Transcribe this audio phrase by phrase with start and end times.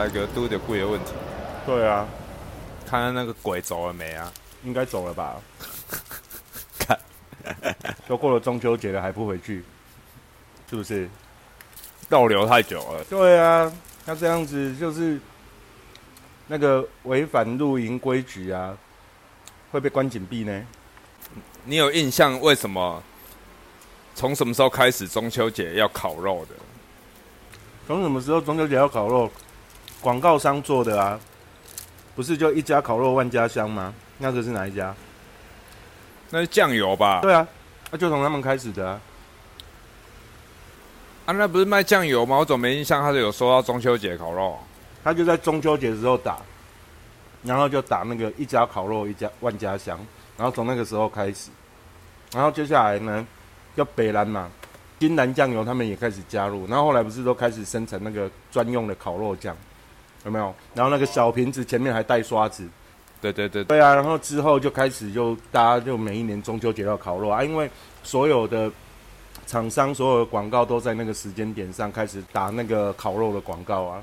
[0.00, 1.12] 差一个都有贵的问题。
[1.66, 2.08] 对啊，
[2.86, 4.32] 看看那个鬼走了没啊？
[4.64, 5.36] 应该走了吧？
[6.78, 6.98] 看，
[8.08, 9.62] 都过了中秋节了还不回去，
[10.70, 11.06] 是不是？
[12.08, 13.04] 逗留太久了。
[13.10, 13.70] 对啊，
[14.06, 15.20] 那这样子就是
[16.46, 18.74] 那个违反露营规矩啊，
[19.70, 20.62] 会被关紧闭呢。
[21.64, 23.02] 你有印象为什么
[24.14, 26.54] 从什么时候开始中秋节要烤肉的？
[27.86, 29.30] 从什么时候中秋节要烤肉？
[30.00, 31.20] 广告商做的啊，
[32.16, 33.92] 不是就一家烤肉万家香吗？
[34.18, 34.94] 那个是哪一家？
[36.30, 37.20] 那是酱油吧？
[37.20, 37.46] 对啊，
[37.90, 39.00] 那就从他们开始的啊。
[41.26, 42.38] 啊，那不是卖酱油吗？
[42.38, 43.02] 我怎么没印象？
[43.02, 44.58] 他是有说到中秋节烤肉，
[45.04, 46.38] 他就在中秋节的时候打，
[47.42, 49.98] 然后就打那个一家烤肉一家万家香，
[50.36, 51.50] 然后从那个时候开始，
[52.32, 53.26] 然后接下来呢，
[53.76, 54.50] 就北兰嘛，
[54.98, 59.56] 金兰酱油他们也开始加入，然后后来不是都开始生产那个专用的烤肉酱，
[60.24, 60.54] 有没有？
[60.74, 62.68] 然后那个小瓶子前面还带刷子，
[63.20, 67.70] 对对对，对啊，然后之后就开始就大家就每一年中秋节要烤肉啊，因为
[68.02, 68.70] 所有的
[69.46, 74.02] 厂商所有的广告都在那个时间点上开始打那个烤肉的广告啊，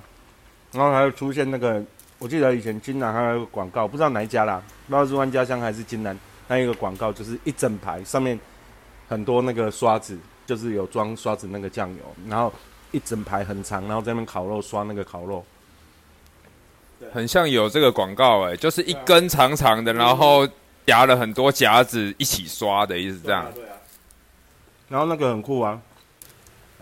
[0.71, 1.83] 然后还有出现那个，
[2.19, 8.39] 我记得以前金兰还有一个广告，不知道哪一家啦，不知道是万家香还是金兰，那一个广告就是一整排上面
[9.07, 12.51] 很多那个刷子，就是有装刷子那个酱油，然后
[12.91, 15.45] 一整排很长，然后在那边烤肉刷那个烤肉。
[17.11, 20.47] 很像有这个广告哎，就是一根长长的，然后
[20.85, 23.45] 夹了很多夹子一起刷的意思，这样。
[23.53, 23.69] 对啊。
[24.89, 25.79] 然后那个很酷啊，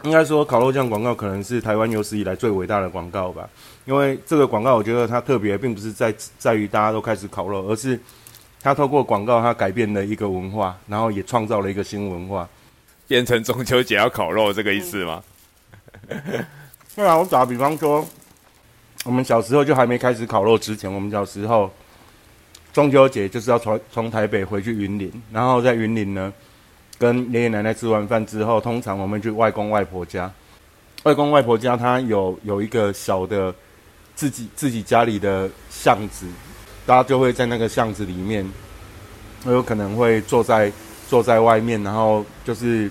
[0.04, 3.50] 应该说烤肉酱广告可能是台湾有史以来最伟大的广告吧。
[3.86, 8.00] 因为这个广告，我觉得它特别，并不是在在于大家都开始烤肉，而是
[8.62, 12.50] 它透过广告，它改变了一个文化，然后也创造了一个新文化，
[13.08, 15.24] 变成中秋节要烤肉这个意思吗？
[16.96, 18.04] 对啊，我打比方说，
[19.06, 21.72] 我们小时候就还没开始烤肉之前，我们小时候
[22.74, 26.34] 中秋节就是要从从台北回去云林，然后在云林呢，
[26.98, 30.30] 跟爷爷奶奶吃完饭之后，通常我们去外公外婆家。
[31.04, 33.54] 外公外婆家他有有一个小的
[34.16, 36.26] 自己自己家里的巷子，
[36.84, 38.44] 大家就会在那个巷子里面，
[39.46, 40.72] 有可能会坐在
[41.08, 42.90] 坐在外面，然后就是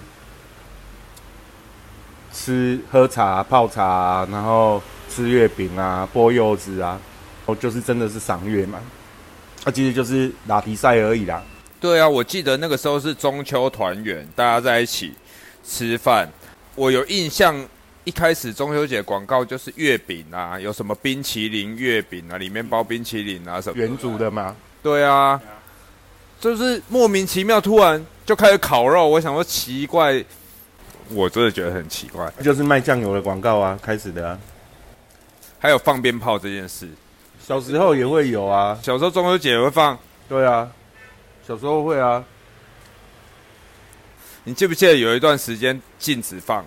[2.32, 7.00] 吃喝茶泡茶，然后吃月饼啊，剥柚子啊，
[7.46, 8.80] 哦，就是真的是赏月嘛。
[9.64, 11.42] 那、其实就是打比赛而已啦。
[11.80, 15.12] 对啊，我记得那个时候是中秋团圆，大家在一起
[15.64, 16.28] 吃饭。
[16.74, 17.54] 我有印象，
[18.04, 23.78] 一开始中秋节广告就是月饼啊，有什么冰淇淋月饼啊，里面包冰淇淋啊什么。
[23.78, 25.40] 原主的吗，对啊，
[26.40, 30.24] 就是莫名其妙突然就开始烤肉，我想说奇怪，
[31.10, 32.30] 我真的觉得很奇怪。
[32.42, 34.38] 就是卖酱油的广告啊，开始的啊。
[35.64, 36.86] 还有放鞭炮这件事，
[37.42, 39.98] 小时候也会有啊，小时候中秋节也会放。
[40.28, 40.70] 对啊，
[41.48, 42.22] 小时候会啊。
[44.44, 46.62] 你记不记得有一段时间禁止放，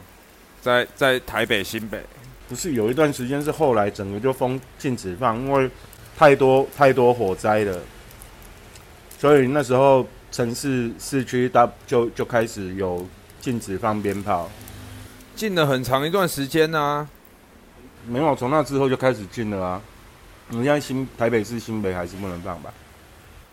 [0.63, 2.03] 在在台北新北？
[2.50, 5.69] 不是有一段时间是后来整个就封禁止放，因为
[6.18, 7.79] 太多太多火灾了，
[9.19, 13.08] 所以那时候城市市区大就就开始有
[13.40, 14.50] 禁止放鞭炮。
[15.35, 17.08] 禁了很长一段时间呢、
[18.07, 19.81] 没有，从那之后就开始禁了啊。
[20.50, 22.73] 你现在新台北市新北还是不能放吧？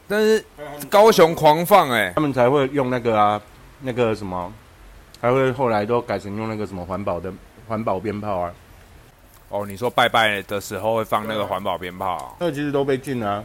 [0.06, 0.44] 但是
[0.88, 3.40] 高雄狂放哎、他们才会用那个啊，
[3.80, 4.52] 那个什么，
[5.20, 7.32] 还会后来都改成用那个什么环保的
[7.66, 8.52] 环保鞭炮啊。
[9.48, 13.44] 哦，你说拜拜的时候会放那个环保鞭炮，那个其实都被禁了、啊。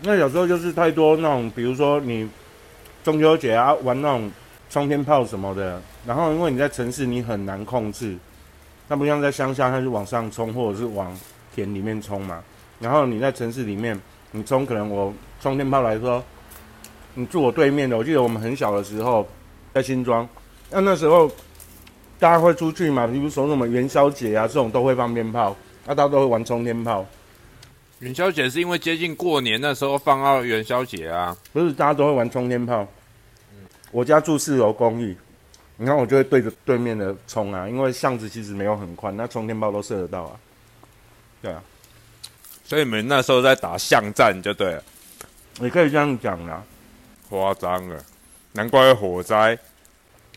[0.00, 2.28] 那有时候就是太多那种，比如说你
[3.02, 4.30] 中秋节啊玩那种
[4.70, 8.16] 冲天炮什么的，然后因为你在城市你很难控制，
[8.88, 11.14] 那不像在乡下，它是往上冲或者是往
[11.54, 12.42] 田里面冲嘛。
[12.80, 14.00] 然后你在城市里面，
[14.30, 16.24] 你冲可能我冲天炮来说，
[17.14, 19.28] 你住我对面的，我记得我们很小的时候
[19.74, 20.28] 在新庄，
[20.70, 21.28] 那那时候
[22.18, 25.54] 大家会出去嘛，比如说什么元宵节啊这种都会放鞭炮，
[25.86, 27.04] 那大家都会玩冲天炮。
[27.98, 31.36] 元宵节是因为接近过年那时候放到元宵节啊。
[31.52, 32.86] 不是大家都会玩冲天炮。
[33.90, 35.16] 我家住四楼公寓，
[35.78, 40.36] 然后我就会对着对面的冲啊，因为巷子其实没有很宽，那冲天炮都射得到啊。
[41.40, 41.62] 对啊，
[42.64, 44.82] 所以你们那时候在打巷战就对了，
[45.60, 46.62] 你可以这样讲啦。
[47.28, 48.02] 夸张了，
[48.52, 49.56] 难怪会火灾。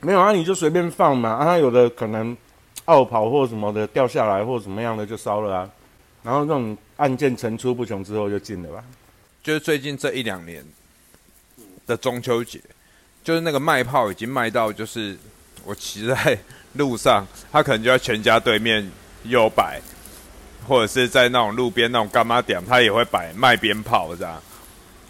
[0.02, 2.36] 没有啊，你就随便放嘛，啊，它有的可能
[2.86, 5.70] 奥跑或什么的掉下来或怎么样的就烧了啊。
[6.22, 8.84] 然后这种案件层出不穷之后就进了吧。
[9.42, 10.64] 就是最近这一两年
[11.88, 12.62] 的中秋节，
[13.24, 15.18] 就是那个卖炮已经卖到，就是
[15.64, 16.38] 我骑在
[16.74, 18.90] 路上，他可能就在全家对面
[19.24, 19.80] 右摆，
[20.68, 24.42] 或者是在那种路边那种干妈点，他也会摆卖鞭炮这样，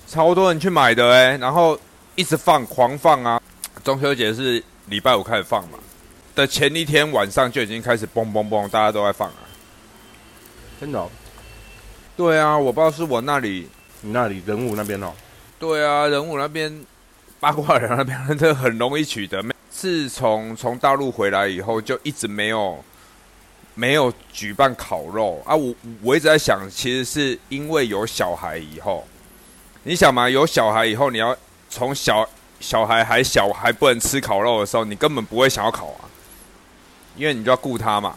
[0.07, 1.79] 超多人去买的哎，然后
[2.15, 3.41] 一直放狂放啊。
[3.83, 5.79] 中秋节是礼拜五开始放嘛，
[6.35, 9.37] 的前一天晚上就已经开始嘣嘣嘣，大家都在放啊。
[10.79, 11.09] 真的、哦？
[12.17, 13.67] 对啊，我不知道是我那里，
[14.01, 15.13] 你那里人物那边哦？
[15.57, 16.85] 对啊，人物那边
[17.39, 19.43] 八卦人那边 真的很容易取得。
[19.81, 22.77] 自从从大陆回来以后，就一直没有
[23.73, 25.55] 没有举办烤肉啊。
[25.55, 25.73] 我
[26.03, 29.03] 我一直在想，其实是因为有小孩以后，
[29.81, 31.35] 你想嘛，有小孩以后，你要
[31.67, 32.29] 从小
[32.59, 36.05] 小孩还小还不能吃烤肉的时候，你根本不会想要烤啊，
[37.17, 38.15] 因为你就要顾他嘛。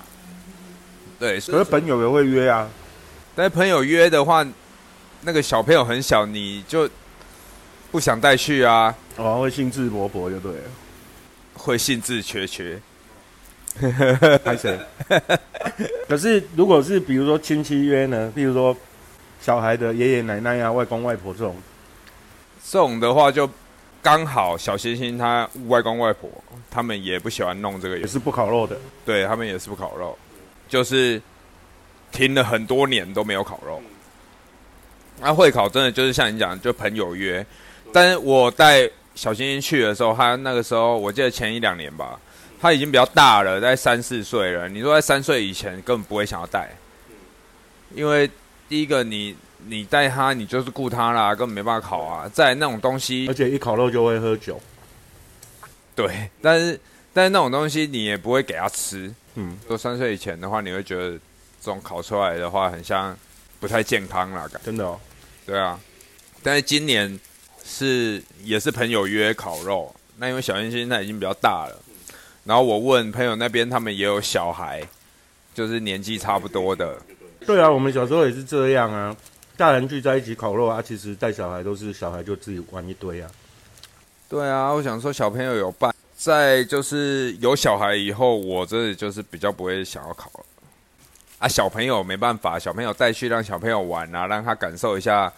[1.19, 2.69] 对，可是朋友也会约啊。
[3.34, 4.46] 但是朋友约的话，
[5.22, 6.87] 那个小朋友很小，你就
[7.90, 8.94] 不想带去啊。
[9.16, 10.64] 哦，会兴致勃勃就对了。
[11.55, 12.79] 会兴致缺缺，
[14.45, 14.79] 拍谁？
[16.06, 18.31] 可是如果是比如说亲戚约呢？
[18.35, 18.77] 比如说
[19.41, 21.56] 小孩的爷爷奶奶啊、外公外婆这种，
[22.65, 23.49] 这种的话就
[24.03, 26.31] 刚好小星星他外公外婆
[26.71, 28.77] 他们也不喜欢弄这个，也是不烤肉的。
[29.05, 30.17] 对他们也是不烤肉，
[30.69, 31.21] 就是
[32.12, 33.81] 停了很多年都没有烤肉。
[35.21, 37.45] 那会烤真的就是像你讲，就朋友约，
[37.93, 38.91] 但是我带。
[39.14, 42.19] 小星星去的时候，他那个时候我记得前一两年吧，
[42.61, 44.69] 他已经比较大了，在三四岁了。
[44.69, 46.76] 你说在三岁以前根本不会想要带，
[47.94, 48.28] 因为
[48.69, 52.28] 第一个你你带他，你就是顾他啦，根本没办法烤啊。
[52.32, 54.61] 在那种东西，而且一烤肉就会喝酒。
[55.94, 56.81] 对，但是
[57.12, 59.14] 但是那种东西你也不会给他吃。
[59.37, 61.19] 嗯，说三岁以前的话，你会觉得这
[61.70, 63.16] 种烤出来的话很像
[63.61, 64.99] 不太健康啦，感真的哦。
[65.46, 65.78] 对啊，
[66.43, 67.20] 但是今年。
[67.64, 71.76] 是也是朋友约烤肉，那因为小星星他已经比较大了，
[72.44, 74.87] 然后我问朋友那边他们也有小孩，
[75.55, 76.96] 就是年纪差不多的。
[77.46, 79.16] 对啊，我们小时候也是这样啊，
[79.56, 83.31] 大人聚在一起烤肉啊，其实带小孩都是小孩就自己玩一堆啊。
[84.28, 90.44] 对啊，我想说小朋友有伴，在就是有小孩以后，我这里就是比较不会想要烤了。
[91.38, 95.32] 啊，小朋友没办法，小朋友带去让小朋友玩啊，让他感受一下。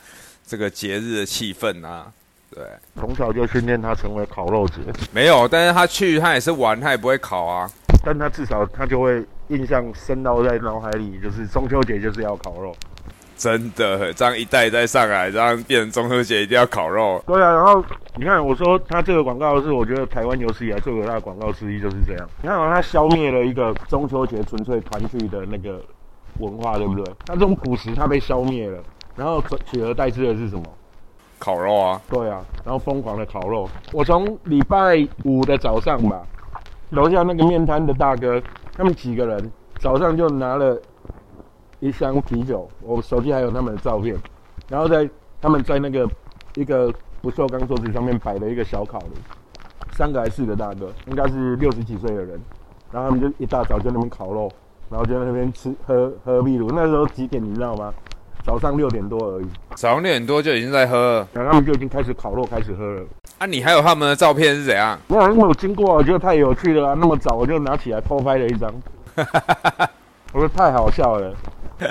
[0.47, 2.07] 这个节日的气氛啊，
[2.55, 2.63] 对，
[2.95, 4.77] 从小就训练他成为烤肉节。
[5.13, 7.69] 没有，但是他去他也是玩，他也不会烤啊。
[8.05, 12.73] 但他至少他就会印象深到在脑海里，就是中秋节就是要烤肉。
[13.37, 17.23] 真的，这样一代再上来，这样变成中秋节一定要烤肉。
[17.27, 17.85] 对啊，然后
[18.15, 22.29] 你看，我说他这个广告是我觉得台湾有史以来最伟大的广告之一，就是这样。
[22.41, 25.83] 你看，他消灭了一个中秋节纯粹团聚的那个
[26.39, 27.05] 文化，对不对？
[27.27, 28.79] 他这种朴实，他被消灭了。
[29.17, 30.63] 然后取而代之的是什么？
[31.39, 32.01] 烤肉啊！
[32.09, 33.69] 对啊，然后疯狂的烤肉。
[33.93, 36.23] 我从礼拜五的早上吧，
[36.91, 38.43] 楼下那个面摊的大哥，
[38.75, 40.81] 他们几个人早上就拿了
[41.79, 44.17] 一箱啤酒，我手机还有他们的照片，
[44.69, 45.09] 然后在
[45.41, 46.09] 他们在那个
[46.55, 49.13] 一个不锈钢桌子上面摆了一个小烤炉，
[49.93, 52.41] 三个还是四个大哥，应该是六十几岁的人，
[52.91, 54.51] 然后他们就一大早就那边烤肉，
[54.89, 56.71] 然后就在那边吃喝喝秘鲁。
[56.71, 57.93] 那时候几点你知道吗？
[58.47, 63.03] 早上六点多而已，早上六点多就已经在喝，然后就已经开始烤肉，开始喝了。
[63.39, 64.97] 啊，你还有他们的照片是怎样？
[65.09, 66.97] 没有，因为我经过，我觉得太有趣了啊！
[66.97, 68.73] 那么早我就拿起来偷拍了一张，
[70.33, 71.35] 我说太好笑了。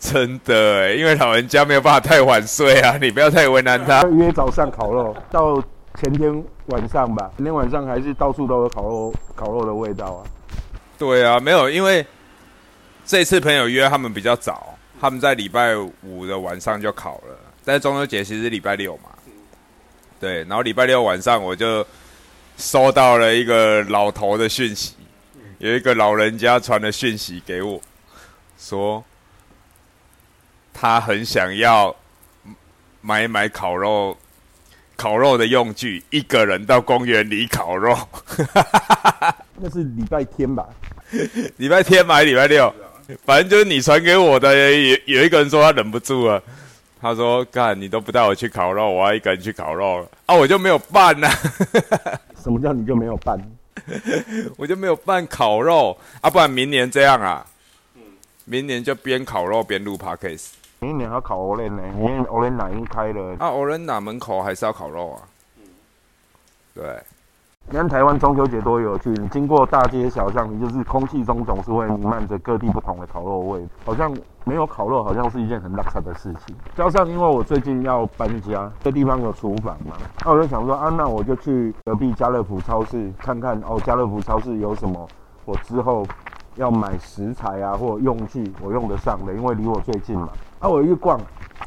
[0.00, 4.02] 真的哎，因为老人家没有办法太晚睡啊， 你不要太为难他。
[4.08, 5.62] 约早上烤肉，到
[5.94, 10.26] 前天晚上吧，前天晚上还是到处都有烤肉烤肉的味道啊。
[10.98, 12.04] 对啊，没有，因为。
[13.08, 19.08] 这次朋友约他们比较早，他们在礼拜五的晚上就考了，但是中秋节其实是礼拜六嘛，
[20.20, 21.84] 对，然后礼拜六晚上我就
[22.58, 24.94] 收到了一个老头的讯息，
[25.56, 27.80] 有一个老人家传的讯息给我，
[28.58, 29.02] 说
[30.74, 31.96] 他很想要
[33.00, 34.14] 买买烤肉
[34.96, 37.96] 烤肉的用具，一个人到公园里烤肉，
[39.56, 40.68] 那是礼拜天吧？
[41.56, 42.70] 礼拜天买礼拜六。
[43.24, 46.42] 反正就是你传给我的，有有一个人说他忍不住了，
[47.00, 51.28] 他说：“干，你都不带我去烤肉，我要一个人去烤肉了啊！”我就没有办呢。
[52.42, 53.38] 什么叫你就没有办？
[54.58, 56.28] 我就没有办烤肉啊！
[56.28, 57.46] 不然明年这样啊？
[58.44, 60.48] 明年就边烤肉边录 podcast。
[60.80, 61.82] 明年要烤 o r 呢？
[61.98, 65.22] 因为 o r 已经开了啊 o r 门口还是要烤肉啊？
[66.74, 66.84] 对。
[67.70, 69.10] 你看台湾中秋节多有趣！
[69.10, 74.10] 你经过大街小巷，你就是空气中总是会弥漫着各地不同的烤肉味，好像
[74.44, 76.56] 没有烤肉，好像是一件很拉扯的事情。
[76.74, 85.06] 加上因为我最近要搬家，这地方有厨房嘛，那我就想说啊，那我就去隔壁家乐福超市看看哦，家乐福超市有什么
[85.44, 86.06] 我之后
[86.56, 90.30] 要买食材啊或用具，我用得上的，因为离我最近嘛。
[90.60, 91.20] 啊，我一逛，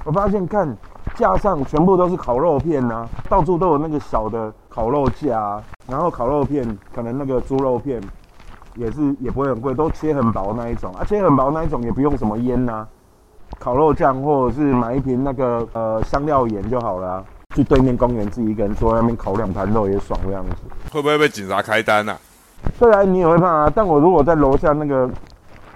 [0.03, 0.75] 我发现看
[1.13, 8.01] 架上全部都是烤肉片呐、到处都有那个小的烤肉架、啊，然后烤肉片可能那个猪肉片
[8.75, 12.87] 也是也不会很贵，都切很薄那一种啊，切很薄那一种也不用什么腌呐、
[13.59, 17.23] 烤肉酱或者是买一瓶那个呃香料盐就好了啊、
[17.53, 20.55] 去对面公园自己一个人坐在那边烤两盘肉也爽这样子。
[20.91, 22.17] 会不会被警察开单啊？
[22.77, 25.09] 虽然你也会怕啊，但我如果在楼下那个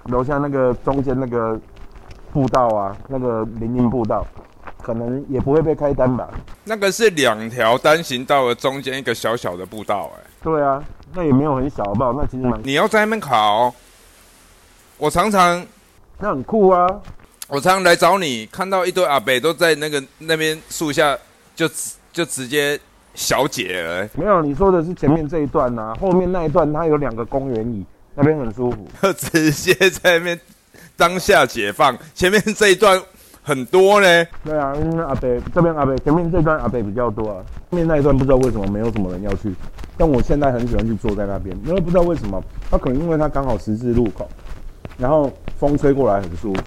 [0.06, 1.60] 楼下那个中间那个
[2.32, 4.26] 步道啊，那个林荫步道，
[4.86, 6.30] 可能也不会被开单吧？
[6.64, 10.84] 那个是两条单行道的中间一个小小的步道、哎，对啊，
[11.16, 12.14] 那也没有很小，好不好？
[12.14, 13.74] 那其实蛮，你要在那边烤，
[15.00, 15.66] 我常常
[16.20, 16.88] 那很酷啊。
[17.48, 21.18] 我常常来找你，看到一堆阿北都在那个那边树下
[21.56, 22.80] 就直就直接
[23.16, 28.88] 小解了、哎没有，你说的是前面这一段呐、后面那一段它有两个公园椅，那边很舒服。
[29.02, 30.40] 就 直接在那边
[30.96, 31.98] 当下解放。
[32.14, 33.02] 前面这一段
[33.46, 39.54] 很多呢，对啊，因为阿北这边阿北前面这段阿北比较多啊，后面那一段不知道为什么没有什么人要去，
[39.96, 44.28] 但我现在很喜欢去坐在那边，因为不知道为什么，它可能因为它刚好十字路口，
[44.98, 46.62] 然后风吹过来很舒服，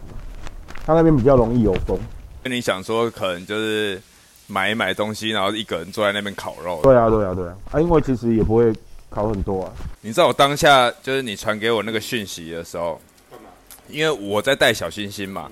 [0.87, 1.99] 它那边比较容易有风。
[2.45, 4.01] 跟你想说可能就是
[4.47, 6.79] 买一买东西，然后一个人坐在那边烤肉。
[6.85, 8.73] 对啊，对啊，对啊，啊，因为其实也不会
[9.11, 9.73] 烤很多啊。
[10.01, 13.01] 你知道我当下就是你传给我那个讯息的时候，
[13.89, 15.51] 因为我在带小星星嘛，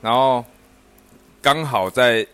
[0.00, 0.44] 然后
[1.40, 2.26] 刚好在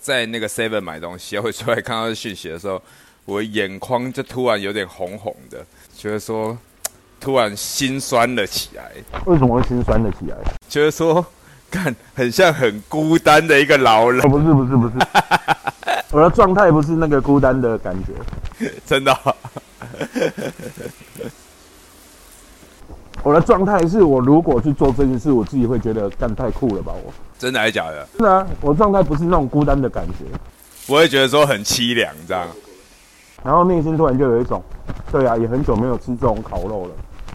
[0.00, 2.82] 在那个 Seven 买东西，会出来看到讯息的时候，
[3.24, 5.64] 我眼眶就突然有点红红的，
[5.96, 6.56] 觉得说
[7.20, 8.92] 突然心酸了起来，
[9.26, 10.36] 为什么会心酸了起来？
[10.68, 11.24] 觉得说
[11.70, 14.20] 看很像很孤单的一个老人。
[14.24, 14.94] 哦，，不是，不是，不是，
[16.10, 17.94] 我的状态不是那个孤单的感
[18.58, 19.36] 觉，真的哦、
[23.22, 27.12] 我的状态是我如果去做这件事，我自己会觉得干太酷了吧，我。
[27.38, 28.06] 真的还是假的？
[28.18, 30.24] 是啊，我状态不是那种孤单的感觉，
[30.86, 32.46] 我会觉得说很凄凉这样。
[33.42, 34.62] 然后内心突然就有一种，
[35.10, 36.90] 对啊，也很久没有吃这种烤肉了。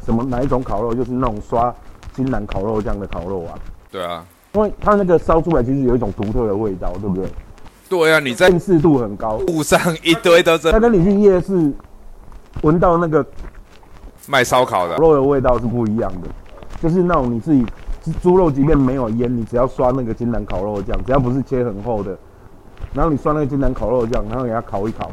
[0.05, 0.93] 什么哪一种烤肉？
[0.93, 1.73] 就是那种刷
[2.13, 3.57] 金兰烤肉酱的烤肉啊，
[3.91, 7.27] 对啊，因为它那个烧出来其实有一种独特的味道，对不对？
[7.89, 9.37] 对啊，你在辨识度很高。
[9.47, 11.71] 路上一堆都是他跟你去夜市
[12.61, 13.25] 闻到那个
[14.27, 16.27] 卖烧烤的烤，肉的味道是不一样的，
[16.81, 17.65] 就是那种你自己
[18.21, 22.17] 猪肉即便没有腌，你只要刷那个金兰烤肉酱，只要不是切很厚的，
[22.93, 25.11] 然后你刷那个金兰烤肉酱，然后给它烤一烤，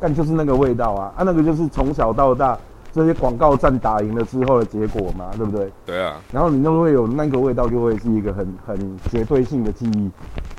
[0.00, 2.58] 但就是那个味道啊，啊那个就是从小到大
[2.92, 5.72] 这些广告战打赢了之后的结果嘛，对不对？
[5.86, 10.10] 对啊，然后你就会有那个味道，就会是一个很很绝对性的记忆。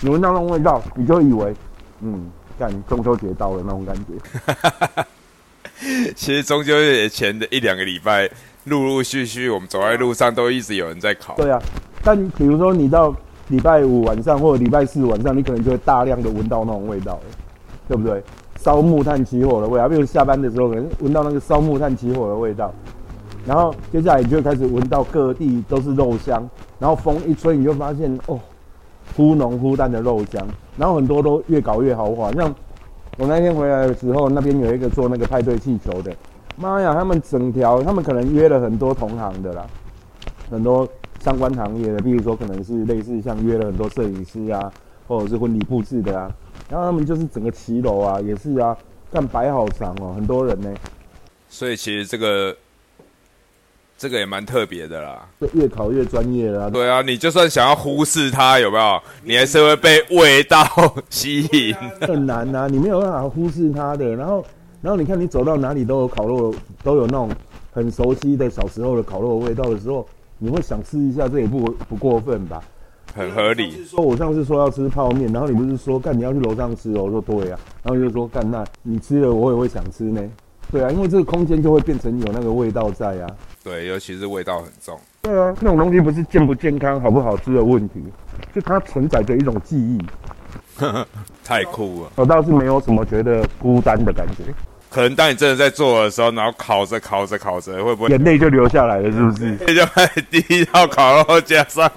[0.02, 1.56] 你闻到那种味道，你就以为，
[2.02, 5.06] 嗯，干中秋节到了那种感觉。
[6.16, 8.30] 其实中秋节前的一两个礼拜，
[8.66, 11.36] 陆陆续续我们走在路上都一直有人在烤。
[11.36, 11.62] 对啊，
[12.04, 13.16] 但比如说你到
[13.50, 17.20] 礼拜五晚上或者礼拜四晚上，你可能就会大量的闻到那种味道，
[17.88, 18.22] 对不对？
[18.58, 22.74] 烧木炭起火的味道，比如下班的时候可能闻到那个烧木炭起火的味道，
[23.46, 26.50] 然后接下来你就开始闻到各地都是肉香，
[26.80, 28.40] 然后风一吹，你就发现哦，
[29.16, 32.56] 忽浓忽淡的肉香，然后很多都越搞越豪华，像
[33.18, 36.14] 我那天回来的时候，那边有一个做那个派对气球的，
[36.58, 39.66] 妈呀，他们整条，他们可能约了很多同行的啦，
[40.52, 40.88] 很多
[41.22, 44.72] 相关行业的，比如说可能是类似像约了很多摄影师啊，
[45.08, 46.30] 或者是婚礼布置的啊，
[46.70, 48.76] 然后他们就是整个骑楼啊，也是啊，
[49.12, 50.70] 干摆好长哦，很多人呢，
[51.48, 52.54] 所以其实这个
[54.06, 55.28] 这个也蛮特别的啦。
[55.42, 56.70] 就越烤越专业了、啊。
[56.70, 59.02] 对啊，你就算想要忽视它，有没有？
[59.24, 60.64] 你还是会被味道
[61.10, 61.74] 吸引。
[62.02, 64.16] 很难呐、你没有办法忽视它的。
[64.16, 64.46] 然后，
[64.80, 67.32] 然后你看你走到哪里都有烤肉，都有那种
[67.72, 70.08] 很熟悉的小时候的烤肉的味道的时候，
[70.38, 72.62] 你会想吃一下，这也不不过分吧？
[73.16, 73.84] 很合理。
[73.86, 77.06] 说我上次说要吃泡面，然后你不是说干你要去楼上吃哦？
[77.06, 80.22] 我说对啊，然后你就说干那你吃了我也会想吃呢。
[80.72, 83.28] 对啊，因为这个空间就会变成有那个味道在啊。
[83.66, 84.96] 对，尤其是味道很重。
[85.24, 87.96] 对啊，那种东西不是健不健康、好不好吃的问题，
[88.54, 90.00] 就它承载着一种记忆。
[91.44, 92.12] 太酷了！
[92.16, 94.44] 我倒是没有什么觉得孤单的感觉，
[94.92, 99.58] 可能当你真的在做的时候，然后烤着烤着烤着，会不会眼泪就流下来了，是不是？
[99.66, 101.92] 这就在第一道烤肉加上？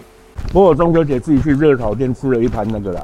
[0.50, 3.02] 不过我中秋节自己去热炒店吃了一盘那个啦，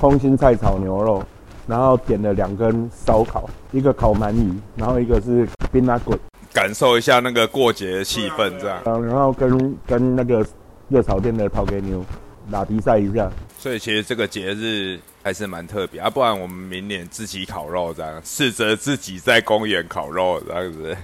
[0.00, 1.22] 空心菜炒牛肉，
[1.66, 6.18] 然后点了两根烧烤，一个烤鳗鱼，然后一个是冰拉滚，
[6.58, 8.82] 感受一下那个过节的气氛，这样。
[8.84, 10.44] 嗯，然后跟跟那个
[10.88, 12.04] 热炒店的陶给牛
[12.50, 13.30] 打比赛一下。
[13.56, 20.96] 所以其实这个节日还是蛮特别啊，不然我们明年自己烤肉这样，试着自己在公园烤肉这样子。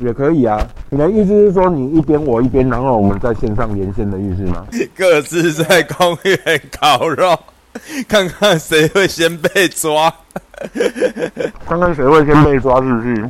[0.00, 0.58] 也可以啊。
[0.88, 4.66] 你的意思是说，你一边我一边，然后我们在线上连线的意思吗？
[4.96, 7.38] 各自在公园烤肉，
[8.08, 10.12] 看看谁会先被抓。
[11.66, 13.28] 看看谁会先被抓，是不是？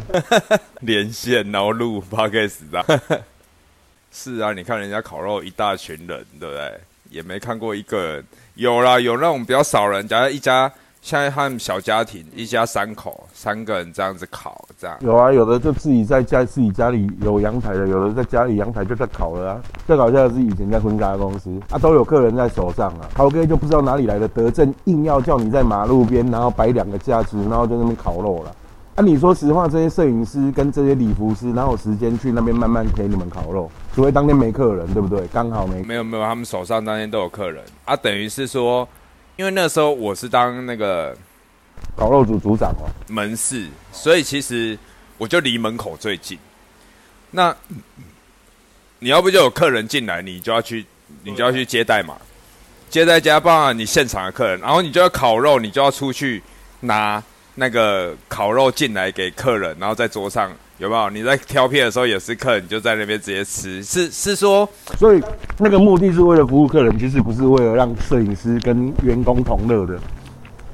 [0.81, 3.23] 连线然后录 podcast 的。
[4.13, 6.81] 是啊，你看人家烤肉一大群人，对不对？
[7.11, 8.25] 也没看过一个人。
[8.55, 10.71] 有啦，有那种比较少人，假如一家。
[11.01, 19.63] 现在他们小家庭，一家三口，三个人这样子烤，这样有啊，有的就自己在家自己家里有阳台的，有的在家里阳台就在烤了啊。
[19.87, 28.55] 最搞笑的是以前在婚纱公司啊，都有客人在手上啊，陶哥就不知道哪里来的德政，硬要叫你在马路边，然后摆两个架子，然后在那边烤肉了。
[28.97, 33.71] 啊，你说实话，这些摄影师跟这些礼服师哪有时间去那边慢慢陪你们烤肉？
[33.95, 35.27] 除非当天没客人，对不对？
[35.29, 38.87] 刚好没没有没有，他们手上当天都有客人啊，等于是说。
[39.39, 41.17] 因为那时候我是当那个
[41.97, 44.77] 烤肉组组长哦，门市，所以其实
[45.17, 46.37] 我就离门口最近。
[47.31, 47.55] 那
[48.99, 50.85] 你要不就有客人进来，你就要去，
[51.23, 52.17] 你就要去接待嘛，
[52.91, 56.43] 接待加帮你现场的客人，然后你就要烤肉，你就要出去
[56.81, 57.23] 拿
[57.55, 60.51] 那个烤肉进来给客人，然后在桌上。
[60.79, 61.11] 有没有？
[61.11, 63.83] 你在挑片的时候也是客人，就在那边直接吃。
[63.83, 65.21] 是是说，所以
[65.59, 69.99] 那个目的是为了服务客人，其实不是为了让摄影师跟员工同乐的，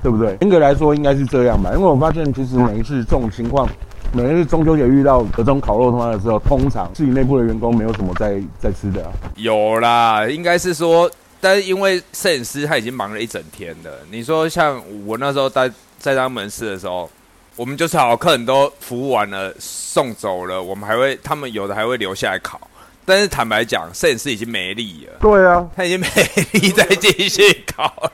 [0.02, 0.36] 对不对？
[0.42, 1.70] 严格来说应该是这样吧。
[1.74, 3.66] 因为我发现，其实每一次这种情况，
[4.12, 9.10] 每一次中秋节遇到各种烤肉通的时候，通常自己内部的员工没有什么在在吃的。
[9.36, 13.90] 有啦，应该是说，但是因为摄影师他已经忙了一整天了。
[14.10, 17.08] 你说像我那时候在在当门市的时候。
[17.56, 22.60] 我们就是好客人都服务完了送走了，我们还会他们有的还会留下来烤，
[23.04, 25.12] 但是坦白讲，摄影师已经没力了。
[25.20, 26.06] 对啊，他已经没
[26.52, 28.12] 力再继续烤了，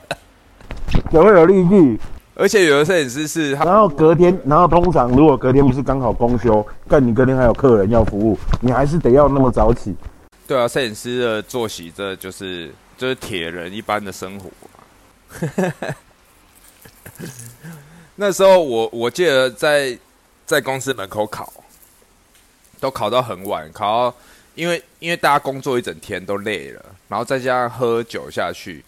[1.11, 1.99] 也会有力气。
[2.35, 9.95] 而且有的摄影师是，然后隔天，然后通常如果隔天不是刚好公休，但你隔天还有客人要服务，你还是得要那么早起。
[10.47, 14.49] 对啊，摄影师的作息这就是就是铁人一般的生活。
[18.21, 19.97] 那时候我我记得在
[20.45, 21.51] 在公司门口考，
[22.79, 24.17] 都考到很晚，考到
[24.53, 28.85] 因为因为大家工作一整天都累了，然后再加上喝酒下去，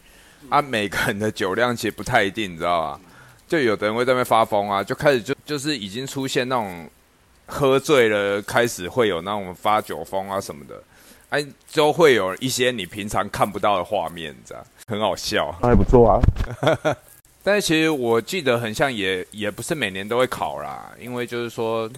[0.49, 2.99] 啊，每个人的酒量其实不太一定，你知道吧？
[3.49, 6.87] 就有的人会在那边发疯啊，就开始就就是已经出现那种
[7.47, 10.79] 喝醉了，开始会有那种发酒疯啊什么的，
[11.29, 16.21] 哎，就会有一些你平常看不到的画面，这样很好笑， 还不错啊。
[17.45, 21.89] 但是其实我记得很像，也也不是每年都会考啦，因为就是说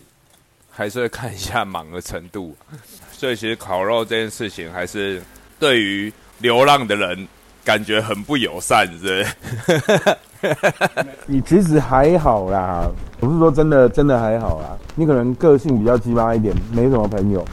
[0.72, 2.56] 还是会看一下忙的程度，
[3.14, 5.22] 所以其实烤肉这件事情还是
[5.60, 7.28] 对于流浪的人
[7.64, 10.18] 感觉很不友善，是不是？
[11.28, 17.46] 你其实还好啦，不是说真的真的还好啦，你可能个性比较鸡巴一点，没什么朋友，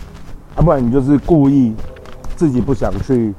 [0.56, 1.74] 啊，不然你就是故意
[2.36, 3.34] 自己不想去。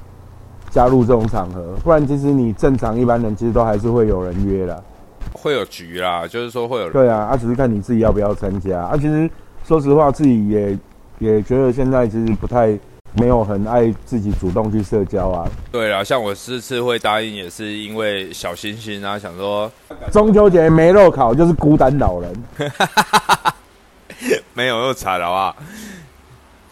[0.73, 4.83] 加入这种场合，不然其实你正常一般人其实都还是会有人约的，
[5.31, 6.89] 会有局啦，就是说会有。
[6.89, 8.81] 对啊，啊，只是看你自己要不要参加。
[8.81, 9.29] 啊，其实
[9.67, 10.75] 说实话，自己也
[11.19, 12.75] 也觉得现在其实不太
[13.13, 15.47] 没有很爱自己主动去社交啊。
[15.71, 19.71] 对啊，像我这次会答应，也是因为小星星啊，想说
[20.11, 22.43] 中秋节没肉烤，就是孤单老人。
[24.55, 25.55] 没有又惨了啊，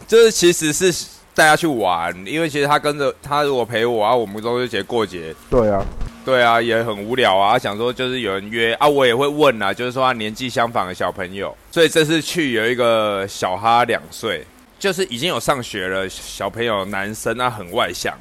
[0.08, 1.21] 就是其实是。
[1.34, 5.84] 带他去玩，因为其实他跟着他如果陪我啊，我们中秋节过节，对啊，
[6.24, 7.58] 对啊，也很无聊啊。
[7.58, 11.56] 想说就是有人约啊，我也会问啊，就是说他年纪相仿的小朋友。
[11.70, 14.44] 所以这次去有一个小哈两岁，
[14.78, 18.14] 就是已经有上学了小朋友，男生啊很外向，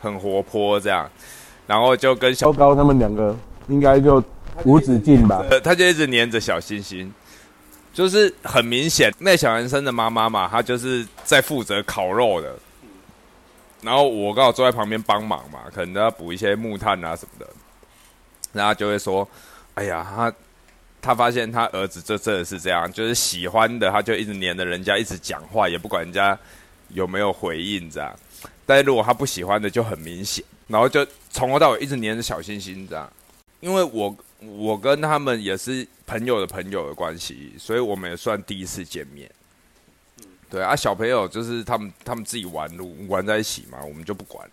[0.00, 1.10] 很活泼这样，
[1.66, 4.22] 然后就跟小高他们两个应该就
[4.64, 7.12] 无止境吧， 他就一直黏着小星星。
[7.92, 12.58] 就是很明显，那小男生的妈妈嘛，她就是在负责烤肉的，
[13.82, 17.50] 然后我刚好坐在旁边帮忙嘛，可能要补一些木炭啊什么的，
[18.52, 19.28] 然后就会说
[19.74, 20.32] ：“哎呀，他
[21.02, 26.38] 他发现他儿子这真的是这样，就是喜欢的他就一直黏着人家，一直讲话，也不管人家
[26.88, 28.10] 有没有回应这样。
[28.64, 33.12] 但是如果他不喜欢的就很明显，然后就从头到尾一直黏着小星星这样，
[33.60, 34.16] 因为我。”
[34.56, 39.30] 我跟他们也是朋友的朋友的关系，所以我们也算第一次见面。
[40.50, 44.52] 对啊，小朋友就是他们他们自己玩路玩在一起嘛，我们就不管了。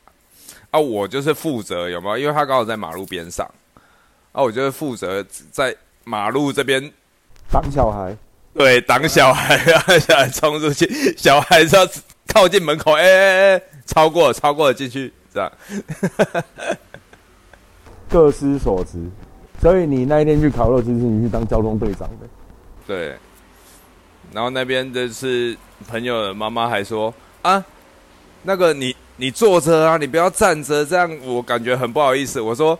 [0.71, 2.17] 啊，我就是负责有没有？
[2.17, 3.45] 因为他刚好在马路边上，
[4.31, 5.75] 啊，我就是负责在
[6.05, 6.91] 马路这边
[7.51, 8.15] 挡小孩。
[8.53, 11.87] 对，挡小孩，让小孩冲出去，小孩子要
[12.27, 15.51] 靠近门口，哎哎哎，超过超过了进去，这样。
[18.09, 19.09] 各司所职。
[19.61, 22.27] 所以你那一天去烤肉，其实你去当交通队长的。
[22.87, 23.15] 对，
[24.33, 25.55] 然后那边的是
[25.87, 27.63] 朋友的妈妈还说啊，
[28.43, 32.39] 那个你你坐着啊，你不要站着，这样我感觉很不好意思。
[32.39, 32.77] 我说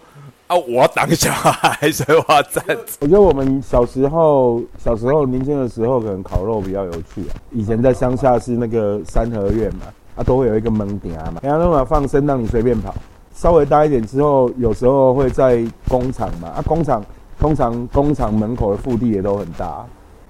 [0.48, 2.80] 啊，我要当小孩， 所以我要站着。
[3.02, 7.36] 我觉得我们小时候，小时候年轻的时候，可能烤肉比较有趣啊。
[7.52, 9.82] 以前在乡下是那个三合院嘛，
[10.16, 12.96] 啊，都会有一个门顶啊嘛，然后那么放生让你随便跑。
[13.40, 17.02] 稍微大一点之后，有时候会在工厂嘛，啊，工厂
[17.40, 19.86] 通常工厂门口的腹地也都很大，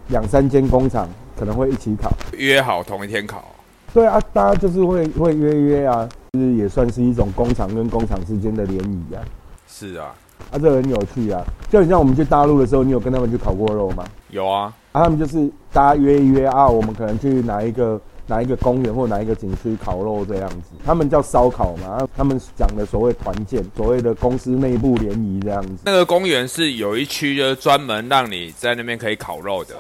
[0.10, 2.12] 两三间工厂可能会一起烤。
[2.38, 3.44] 约好同一天烤，
[3.96, 9.26] 对啊，大家就是会会约约啊，就是也算是一种工厂跟工厂之间的联谊啊。
[9.68, 10.14] 是啊，
[10.52, 14.04] 啊，这很有趣啊，就很像我们去大陆的时候，你有跟他们去烤过肉吗？
[14.30, 25.84] 有啊，啊，他们就是大家约一约啊，我们可能去哪一个哪一个公园或哪一个景区烤肉这样子，他们叫烧烤嘛，啊他们讲的所谓团建，所谓的公司内部联谊这样子。
[25.84, 29.74] 那个公园是有一区就是专门让你在那边可以烤肉的，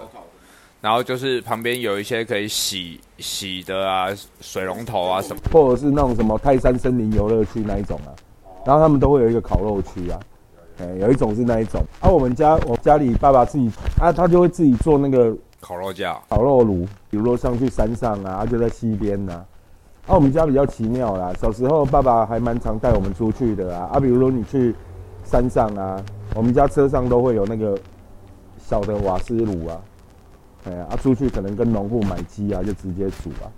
[0.81, 4.07] 然后就是旁边有一些可以洗洗的啊，
[4.41, 5.41] 水龙头啊什么。
[5.53, 8.09] 或者是那种什么泰山森林游乐区那一种啊，
[8.65, 10.19] 然后他们都会有一个烤肉区啊，
[10.79, 11.79] 哎，有一种是那一种。
[11.99, 19.45] 啊，我们家我家里爸爸自己啊，他就会自己做那个烤肉架，烤肉炉，比如说上去山上啊，啊就在溪边呐、啊。
[20.15, 23.91] 我们家比较奇妙啦，小时候爸爸还蛮常带我们出去的啊。
[23.93, 24.73] 啊，比如说你去
[25.23, 27.77] 山上啊，我们家车上都会有那个
[28.57, 29.79] 小的瓦斯炉啊，
[30.65, 33.51] 哎呀，啊出去可能跟农户买鸡啊，就直接煮啊。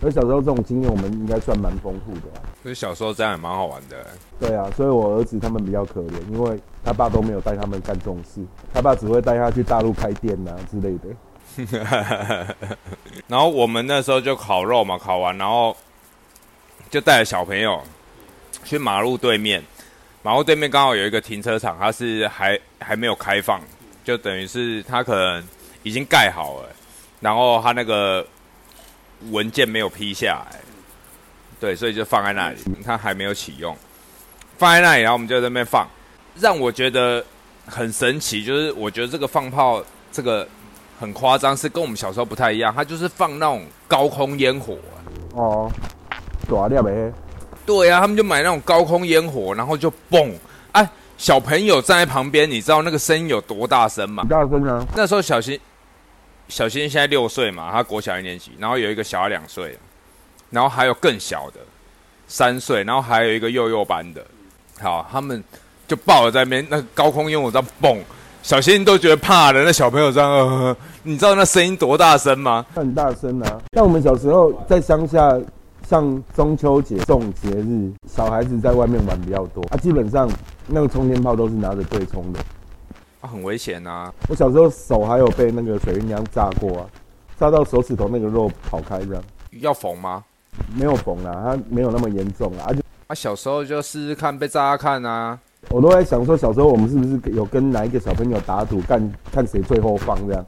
[0.00, 2.42] 所以小时候这种经验，我们应该算蛮丰富的啊。
[2.62, 3.96] 所以小时候这样也蛮好玩的。
[4.38, 11.08] 对啊，所以我儿子他们比较可怜，因为他爸都没有带他们干这种事，他爸只会带他去大陆开店呐、之类的。
[13.28, 15.76] 然后我们那时候就烤肉嘛，烤完然后
[16.90, 17.82] 就带着小朋友
[18.64, 19.62] 去马路对面，
[20.22, 23.60] 马路对面刚好有一个停车场，它是还还没有开放，
[24.04, 25.46] 就等于是它可能
[25.82, 26.68] 已经盖好了，
[27.20, 28.26] 然后它那个
[29.30, 30.60] 文件没有批下来，
[31.60, 33.76] 对，所以就放在那里，它还没有启用，
[34.58, 35.88] 放在那里，然后我们就在那边放，
[36.34, 37.24] 让我觉得
[37.66, 40.46] 很神奇，就是我觉得这个放炮这个
[40.98, 44.76] 很夸张，是跟我们小时候不太一样，它就是放那种高空烟火。
[45.34, 45.70] 哦，
[46.48, 47.12] 大粒的，
[47.66, 50.32] 对啊，他们就买那种高空烟火，然后就蹦，
[50.72, 54.28] 哎，小朋友站在旁边，你知道那个声音有多大声吗很？
[54.28, 54.86] 大声啊！
[54.94, 55.58] 那时候小新，
[56.48, 59.76] 小新现在六岁嘛，他国小一年级，然后有一个小他两岁，
[60.50, 61.60] 然后还有更小的
[62.28, 64.24] 三岁，然后还有一个幼幼班的，
[64.80, 65.42] 好，他们
[65.88, 67.98] 就抱着在那边，那个高空烟火这样蹦，
[68.44, 72.66] 小新都觉得怕了，那小朋友这样，呃、你知道那声音多大声吗？
[72.74, 73.58] 很大声啊！
[73.72, 75.40] 像我们小时候在乡下，
[75.88, 80.30] 像中秋节这种节日，小孩子在外面玩比较多啊，基本上
[80.66, 82.40] 那个冲天炮都是拿着对冲的。
[83.22, 84.12] 啊，很危险啊！
[84.28, 86.86] 我小时候手还有被那个水鸳鸯炸过啊，
[87.40, 89.24] 炸到手指头那个肉跑开这样，
[89.60, 90.22] 要缝吗？
[90.74, 92.68] 没有缝啊，它没有那么严重啊。
[92.68, 95.38] 啊就啊，小时候就试试看，被炸炸看啊。
[95.70, 100.46] 我都在想说，小时候我们是不是有跟哪一个小朋友打赌，看看谁最后放这样，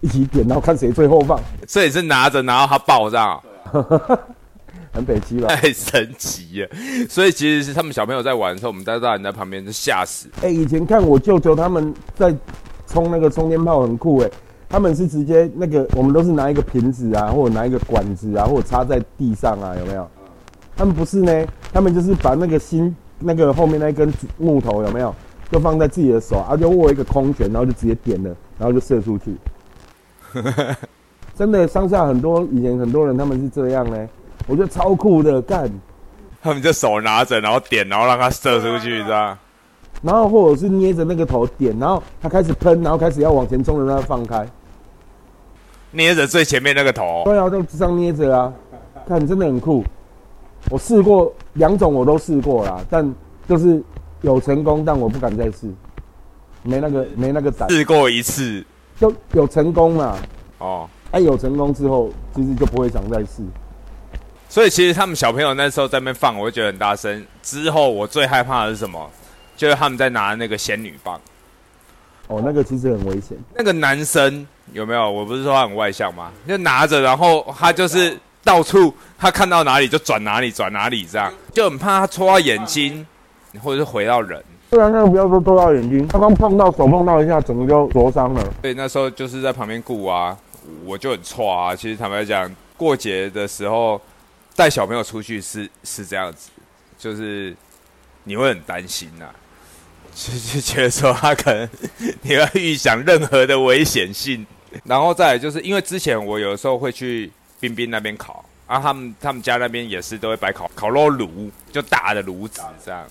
[0.00, 3.40] 一起点，然后看谁最后放，所以是拿着，然后它爆炸，
[4.92, 5.48] 很北极吧？
[5.54, 6.68] 太神奇了。
[7.08, 10.28] 所以其实是他们小朋友在玩的时候，我们在大人在旁边就吓死。
[10.42, 12.34] 哎、以前看我舅舅他们在
[12.86, 14.30] 冲那个冲天炮很酷哎、
[14.68, 20.08] 他们是直接那个我们都是拿一个瓶子啊，或者拿一个管子啊，或者插在地上啊，有没有？
[20.76, 25.14] 他们不是呢，他们就是把那个新那个后面那一根木头有没有，
[25.52, 29.36] 就放在自己的手，啊，就握一个空拳，然后就直接点了，然后就射出去。
[31.36, 34.08] 真的，乡下很多以前很多人他们是这样呢，
[34.46, 35.70] 我觉得超酷的，干。
[36.42, 39.36] 他们就手拿着，然后点，然后让它射出去，这样。
[40.02, 44.46] 然后或者是捏着那个头点，然后它开始喷，然后开始要往前冲的让他放开。
[45.90, 48.52] 捏着最前面那个头，对啊，就这样捏着啊，
[49.06, 49.84] 看真的很酷。
[50.70, 53.14] 我试过两种，我都试过啦，但
[53.46, 53.82] 就是
[54.22, 55.70] 有成功，但我不敢再试，
[56.62, 58.64] 没那个没那个胆，试过一次
[58.98, 60.16] 就有成功嘛。
[60.56, 60.88] 哦。
[61.12, 63.42] 哎、有成功之后，其实就不会想再试。
[64.48, 67.26] 所以其实他们小朋友那时候在那边放，我会觉得很大声。
[67.42, 69.10] 之后我最害怕的是什么？
[69.56, 71.20] 就是他们在拿那个仙女棒。
[72.28, 73.36] 哦，那个其实很危险。
[73.56, 75.10] 那个男生有没有？
[75.10, 76.30] 我不是说他很外向吗？
[76.46, 83.06] 就拿着，然后他就是到处他看到哪里就转哪里，转哪里这样，就很怕他戳到眼睛，
[83.62, 84.42] 或者是回到人。
[84.70, 88.42] 不然那个不要说戳到眼睛，他刚碰到手碰到一下，整个就灼伤了。
[88.62, 90.36] 所以那时候就是在旁边顾啊，
[90.84, 91.74] 我就很错啊。
[91.74, 94.00] 其实坦白讲，过节的时候
[94.54, 96.50] 带小朋友出去是是这样子，
[96.96, 97.54] 就是
[98.24, 99.26] 你会很担心呐、
[100.14, 101.68] 就就觉得说他可能
[102.22, 104.46] 你要预想任何的危险性
[104.84, 113.06] 然后再来就是因为之前我有的时候会去冰冰那边烤，啊，他们他们家那边也是都会摆烤烤肉炉，就大的炉子这样。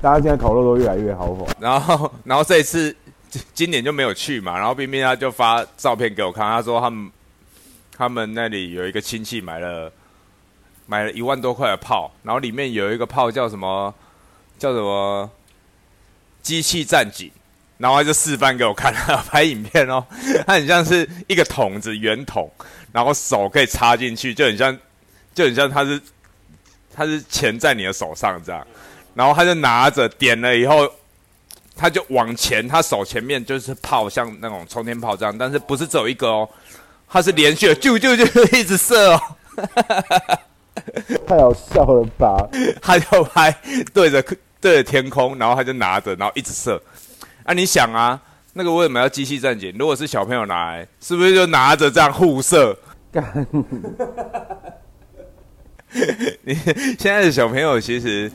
[0.00, 1.46] 大家现在烤肉都越来越豪华。
[1.60, 2.94] 然后 然后这一次
[3.28, 7.10] 今今年就没有去嘛，然后冰冰他就发照片给我看，他说他们
[7.96, 9.92] 他们那里有一个亲戚买了
[10.86, 13.94] 买了一万多块的炮，然后里面有一个炮叫什么
[14.58, 15.30] 叫什么
[16.42, 17.30] 机器战警。
[17.76, 20.04] 然后他就示范给我看，他 拍影片哦，
[20.46, 22.50] 它很像是一个桶子，圆筒，
[22.92, 24.78] 然后手可以插进去，就很像，
[25.34, 26.00] 就很像他是，
[26.94, 28.64] 他是钱在你的手上这样，
[29.14, 30.88] 然后他就拿着点了以后，
[31.76, 36.48] 他就往前，他手前面就是炮，像那种冲天炮这样，但是不是只有一个哦，
[37.08, 38.24] 他是连续的，就就就
[38.56, 39.20] 一直射哦，
[41.26, 42.48] 太好笑了吧？
[42.80, 43.52] 他就拍
[43.92, 44.22] 对着
[44.60, 46.80] 对着天空，然后他就拿着，然后一直射。
[47.44, 48.20] 啊，你想啊，
[48.54, 49.74] 那个为什么要机器战警？
[49.78, 52.76] 如果是小朋友拿来，是不是就拿着这样互射？
[53.12, 53.46] 干！
[56.42, 58.32] 你现在的小朋友其实，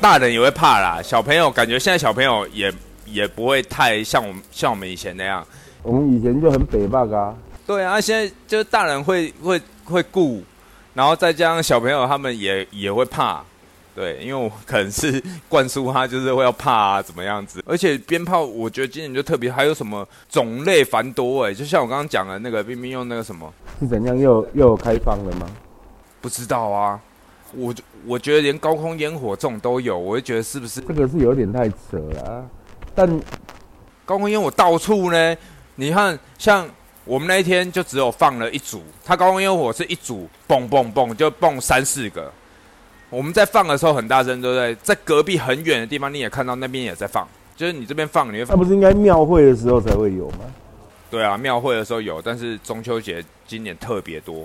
[0.00, 1.00] 大人也会怕啦。
[1.00, 2.72] 小朋友感觉现在小朋友也
[3.06, 5.46] 也不会太像我们像我们以前那样。
[5.82, 7.34] 我们以前就很北霸啊。
[7.66, 10.42] 对啊，现在就是大人会会会顾，
[10.92, 13.42] 然后再加上小朋友他们也也会怕。
[13.94, 17.62] 对，因为我可能是 灌输他，就是会要怕啊，怎么样子？
[17.64, 25.46] 而且鞭炮，我觉得今年就特别，还有什么种类繁多哎，就像我刚刚讲的那个冰冰用那个什么，是怎样又又有开放了吗？
[26.20, 26.98] 不知道啊，
[27.52, 27.72] 我
[28.04, 32.44] 我觉得连高空烟火这种都有，我就觉得是不是这个是有点太扯了？
[32.96, 33.08] 但
[34.04, 35.36] 高空烟火到处呢，
[35.76, 36.68] 你看像
[37.04, 42.32] 我们那一天就只有放了一组，它高空烟火是一组，蹦蹦蹦就蹦三四个。
[43.10, 44.74] 我们在放的时候很大声，对不对？
[44.82, 50.40] 在隔壁很远的地方，你也看到那边也在放，就是你这边放，你会那不是应该庙会的时候才会有吗？
[51.10, 54.44] 对啊，庙会的时候有，但是中秋节今年特别多。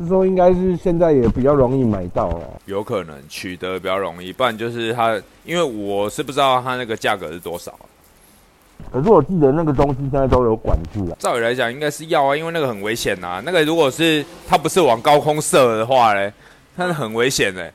[0.00, 7.72] 是说应该是现在也比较容易买到了，有可能取得比较容易，不然就是它，因为我是不知道它那个价格是多少。
[8.92, 11.16] 可是我记得那个东西现在都有管制啊。
[11.18, 13.42] 照理来讲应该是要啊，因为那个很危险呐。
[13.44, 16.32] 那个如果是它不是往高空射的话嘞。
[16.76, 17.72] 他是很危险的。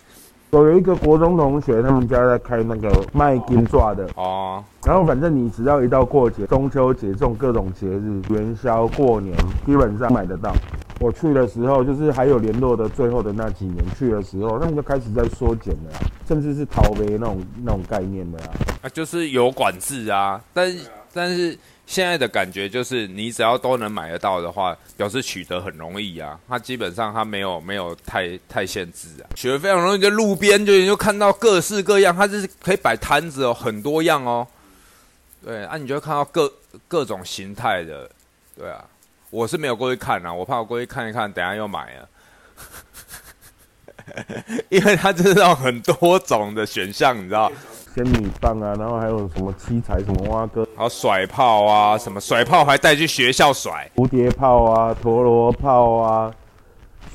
[0.51, 4.63] 我有一个国中同学，他们家在开那个卖金爪的哦。
[4.83, 9.35] 然后反正你只要一到过节，中秋节这种各种节日、元宵、过年，
[9.65, 10.51] 基本上买得到。
[10.99, 15.91] 我去的时候，就是还有联络的最后的那几年去的时候，他们就开始在缩减了，
[16.27, 18.49] 甚至是逃杯那种那种概念的啊。
[18.81, 20.75] 啊，就是有管制啊，但
[21.13, 21.57] 但是。
[21.89, 26.39] 现在的感觉就是，你只要都能买得到的话，表示取得很容易啊。
[26.47, 29.97] 它基本上它没有没有太太限制啊，取得非常容易。
[29.97, 34.47] 在路边就你就看到各式各样，它就是可以摆摊子哦，很多样哦。
[35.43, 36.53] 对啊，你就会看到各
[36.87, 38.07] 各种形态的。
[38.55, 38.85] 对啊，
[39.31, 42.09] 我是没有过去看啊，我怕我过去看一看，等下又买了。
[44.69, 47.51] 因为它知道很多种的选项，你知道。
[47.93, 56.31] 仙女棒啊，然后还有什么七彩什么蛙哥，还有甩炮啊，什么甩炮还带去学校甩，蝴蝶炮啊，陀螺炮啊，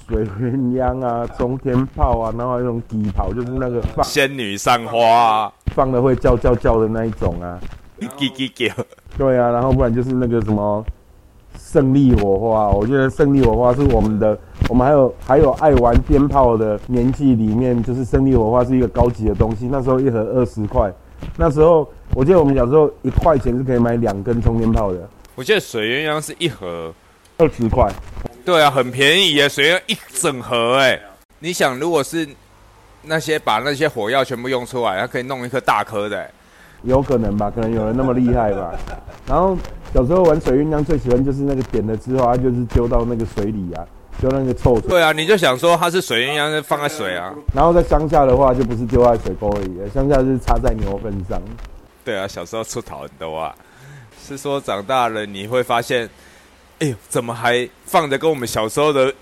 [0.09, 7.59] 水鸳鸯啊，冲天炮啊，然后还有那种底炮，就是那个放仙女散花，放的会叫叫叫的那一种啊，
[8.01, 8.75] 叽叽叫，
[9.17, 10.85] 对啊，然后不然就是那个什么。
[11.57, 14.37] 胜利火花，我觉得胜利火花是我们的，
[14.69, 19.69] 我们还有还有爱玩鞭炮的年纪里面，就是胜利火花是一个高级的东西。
[19.71, 20.93] 那时候一盒二十块，
[21.37, 25.09] 那时候我记得我们小时候一块钱是可以买两根充电炮的。
[25.35, 26.93] 我记得水鸳鸯是一盒
[27.39, 27.93] 二十块，
[28.45, 30.99] 对啊，很便宜耶，水鸳鸯一整盒哎。
[31.41, 32.27] 你想，如果是
[33.03, 36.27] 那些把那些火药全部用出来，它可以弄一颗大颗的，
[36.85, 37.51] 有可能吧？
[37.51, 38.73] 可能有人那么厉害吧？
[39.29, 39.57] 然后。
[39.95, 43.87] 小时候玩水鸳鸯，最喜欢就是那个点了之后，它就是丢到那个水里啊，
[44.21, 44.89] 丢那个臭水。
[44.89, 47.35] 对啊，你就想说它是水鸳鸯，放在水啊。
[47.55, 51.41] 然后在乡下的话，就不是丢在水沟里，乡下是插在牛粪上。
[52.05, 53.55] 对啊，小时候出逃很多啊。
[54.27, 56.09] 是说长大了你会发现，
[56.79, 59.13] 哎呦，怎么还放的跟我们小时候的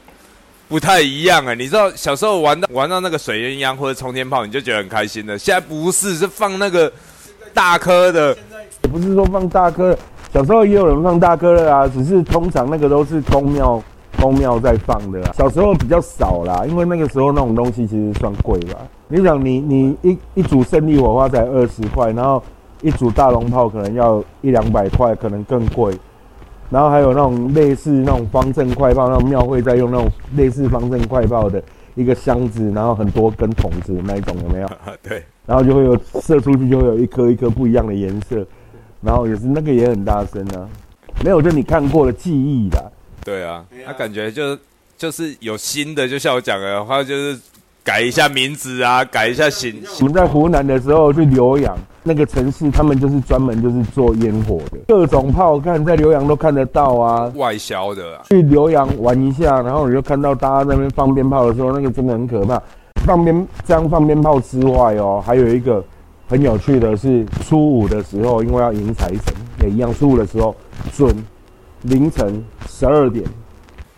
[0.68, 1.54] 不太一样啊？
[1.54, 5.36] 你知道小时候玩到玩到那个水鸳鸯或者冲天炮，你就觉得很开心的。
[5.38, 6.92] 现在不是，是放那个
[7.52, 8.36] 大颗的。
[8.82, 9.96] 也不是说放大颗。
[10.32, 13.82] 小时候也有人放大颗的啊，只是通常那个都是公庙
[14.22, 15.32] 公庙在放的啦。
[15.34, 18.78] 小时候比较少啦，因为那个时候那种东西其实算贵吧。
[19.08, 22.42] 你想，你你一一组胜利火花才二十块，然后
[22.80, 25.92] 一组大龙炮可能要一两百块，可能更贵。
[26.70, 31.62] 然后还有那种类似那种方阵快炮，那种庙会在用那种类似方阵快炮的
[31.94, 34.68] 一个箱子，然后很多根筒子那一种，有没有？
[35.02, 35.22] 对。
[35.44, 38.46] 然后就会有射出去，就会有一颗一颗不一样的颜色。
[39.02, 40.68] 然后也是那个也很大声啊，
[41.24, 42.90] 没有就你看过的记忆的。
[43.24, 44.58] 对啊，他感觉就
[44.96, 47.38] 就是有新的，就像我讲的话，就是
[47.84, 49.82] 改一下名字啊，改一下形。
[50.00, 57.32] 我们在湖南的时候去浏阳那个城市，他们就是专门就是做烟火的，各种炮看在浏阳都看得到啊。
[57.36, 62.60] 外销的，啊去浏阳玩一下，然后你就看到大家在那边放鞭炮的时候，那个真的很可怕。
[63.04, 65.84] 放鞭这样放鞭炮之外哦，还有一个
[66.28, 70.54] 很有趣的是初五的时候，因为要迎财神，也一样初五的时候
[70.94, 71.12] 准。
[71.82, 73.24] 凌晨十二点，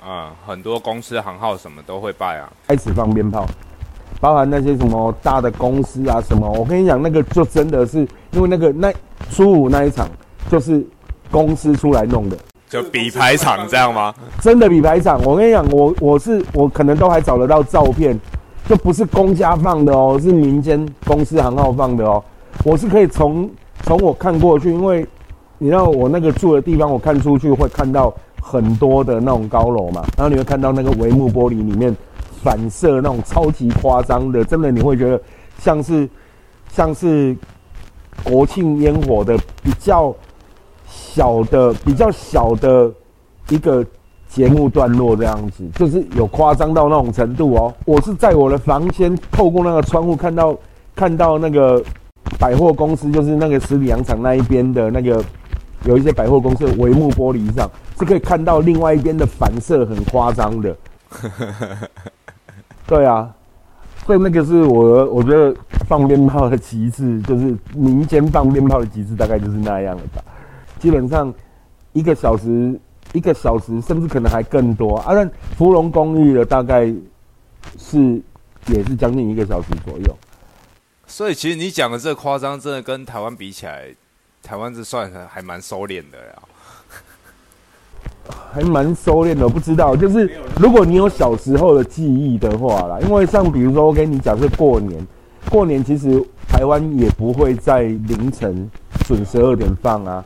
[0.03, 3.47] 啊，很多公司行号什么都会拜啊，开始放鞭炮，
[4.21, 7.99] 包含那些什么大的公司啊什么，我跟你讲，那个就真的是
[8.31, 8.91] 因为那个那
[9.31, 10.09] 初五那一场
[10.51, 10.83] 就是
[11.31, 12.39] 公司出来弄的，
[12.71, 14.15] 就比排场这样吗？
[14.41, 18.19] 真的比排场，我跟你讲，我我是我可能都还找得到照片，
[18.67, 22.25] 就不是公家放的哦，是民间公司行号放的哦，
[22.65, 23.51] 我是可以从
[23.83, 25.07] 从我看过去，因为。
[25.59, 28.13] 你知道我那个住的地方，我看出去会看到
[28.43, 31.97] 很多的那种高楼嘛，然后你会看到那个帷幕玻璃里面
[32.43, 35.21] 反射那种超级夸张的，真的你会觉得
[35.59, 36.09] 像是
[36.71, 37.35] 像是
[38.25, 40.15] 国庆烟火的比较
[40.87, 42.91] 小的、比较小的
[43.49, 43.87] 一个
[44.29, 47.73] 节目段落这样子，就是有夸张到那种程度哦。
[47.87, 50.55] 我是在我的房间透过那个窗户看到
[50.95, 51.83] 看到那个
[52.39, 55.25] 百货公司，就是那个十里洋场那一边的那个。
[55.85, 60.77] 有一些百货公司帷幕玻璃上是可以看到另外一边的反射，很夸张的。
[62.87, 63.35] 对啊，
[64.07, 65.55] 所以那个是我我觉得
[65.87, 70.23] 放鞭炮的极致，就是民间放鞭炮的极致，大概就是那样了吧。
[70.79, 71.33] 基本上
[71.93, 72.79] 一个小时、
[73.13, 75.15] 一个小时，甚至可能还更多啊。
[75.15, 76.93] 但芙蓉公寓的大概
[77.79, 78.21] 是
[78.67, 80.17] 也是将近一个小时左右。
[81.07, 83.95] 所以其实你讲的这夸张，真的跟台湾比起来。
[84.47, 86.43] 台湾这算还蛮收敛的了，
[88.53, 89.45] 还蛮收敛的。
[89.45, 90.31] 我不知道，就是
[90.61, 95.05] 如果你有小时候的记忆的话啦，因为像比如说我跟你讲是过年，
[95.51, 98.71] 过年其实台湾也不会在凌晨
[99.07, 100.23] 准十二点放啊。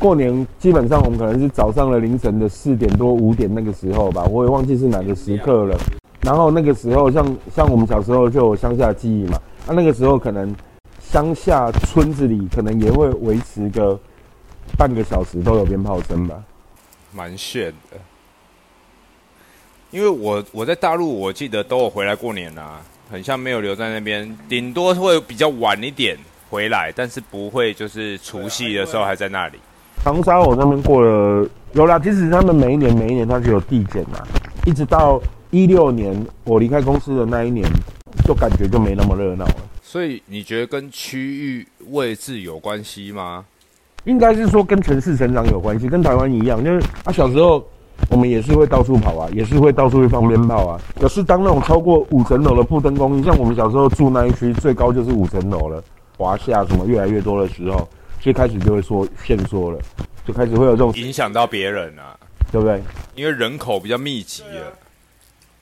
[0.00, 5.78] 过年基本上我们可能是早上的凌晨的四点多五点那个时候吧，我也忘记是哪个时刻了。
[6.22, 9.38] 然后那个时候像像我们小时候就有乡下记忆嘛，
[9.68, 10.54] 那那个时候可能。
[11.12, 14.00] 乡下村子里可能也会维持个
[14.78, 16.42] 半个小时都有鞭炮声吧，
[17.14, 17.98] 蛮炫的。
[19.90, 26.16] 因为我我在大陆，我记得都有回来过年啊，很像没有留在那边，顶多会比较晚一点
[26.48, 29.58] 回来，但是不会就是除夕的时候还在那里。
[30.02, 34.26] 长沙我那边过了有啦，其实他们每一年每一年他就有递减嘛，
[34.64, 35.20] 一直到
[35.50, 37.70] 一六年我离开公司的那一年，
[38.26, 39.56] 就感觉就没那么热闹了。
[39.92, 43.44] 所以你觉得跟区域位置有关系吗？
[44.04, 47.62] 应该是说跟城市成长有关系，跟台湾一样，就是啊小时候
[48.08, 50.80] 我们也是会到处跑啊，也是会到处去放鞭炮啊。
[50.98, 55.84] 可是当那种超过五层楼的布灯公寓，像我们小时候住那一区，最高就是五层楼了，
[56.16, 57.86] 华夏什么越来越多的时候，
[58.18, 59.78] 最开始就会说限缩了，
[60.26, 62.18] 就开始会有这种影响到别人啊，
[62.50, 62.82] 对不对？
[63.14, 64.72] 因为人口比较密集了。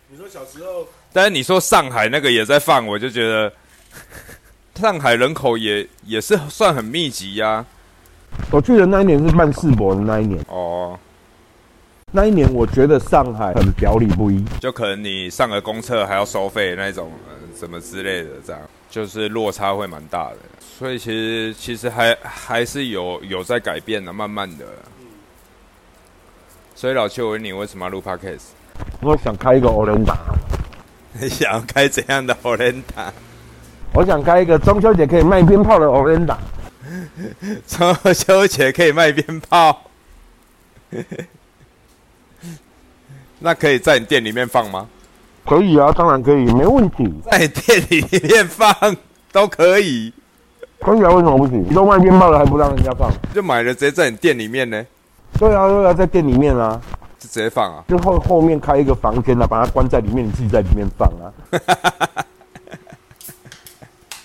[0.08, 3.52] 你说小时候，但是你说上海那个也在放，我就觉得。
[4.76, 7.64] 上海人口也也是算很密集呀。
[8.50, 10.98] 我去的那一年是办世博的那一年哦。
[12.12, 17.12] 那一年我觉得上海很表里不一，就可能你上个公厕还要收费那种，
[17.56, 20.36] 什么之类的，这样就是落差会蛮大的。
[20.60, 24.64] 所以其实其实还还是有有在改变的，慢慢的。
[26.74, 28.48] 所以老邱，我问你为什么要录 podcast？
[29.02, 30.16] 我想开一个欧伦达。
[31.20, 33.12] 你 想开怎样的欧伦达？
[33.92, 36.38] 我想开一个中秋节可以卖鞭炮的欧伦达。
[37.66, 39.82] 中秋节可以卖鞭炮，
[43.38, 44.86] 那可以在你店里面放吗？
[45.46, 47.12] 可以啊，当然可以，没问题。
[47.30, 48.72] 在店里面放
[49.32, 50.12] 都可以。
[50.80, 51.64] 可以啊，为什么不行？
[51.68, 53.10] 你都卖鞭炮了，还不让人家放？
[53.34, 54.84] 就买了直接在你店里面呢？
[55.38, 56.80] 对啊，对啊，在店里面啊，
[57.18, 57.84] 就直接放啊。
[57.88, 61.32] 就后后面开一个房间啊，把它关在里面，你自己在里面放啊。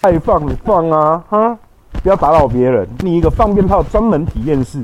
[0.05, 1.57] 爱放你放啊，哈！
[2.03, 2.87] 不要打扰别人。
[2.99, 4.83] 你一个放鞭炮专门体验室，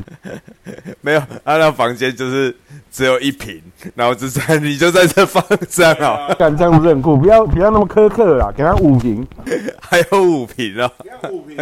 [1.01, 2.55] 没有，他那房间就是
[2.91, 3.61] 只有一瓶，
[3.93, 7.15] 然后就在你就在这放这样啊，敢这样子很酷。
[7.15, 9.27] 不要不要那么苛刻啦，给他五瓶，
[9.79, 10.91] 还有五瓶啊，
[11.29, 11.55] 五瓶，